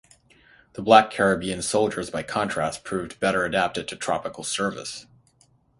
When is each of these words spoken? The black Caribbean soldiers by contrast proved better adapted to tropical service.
The 0.73 0.81
black 0.81 1.11
Caribbean 1.11 1.61
soldiers 1.61 2.09
by 2.09 2.23
contrast 2.23 2.83
proved 2.83 3.19
better 3.19 3.45
adapted 3.45 3.87
to 3.89 3.95
tropical 3.95 4.43
service. 4.43 5.05